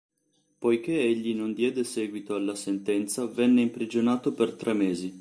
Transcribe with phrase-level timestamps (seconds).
[0.57, 5.09] Poiché egli non diede seguito alla sentenza venne imprigionato per tre mesi.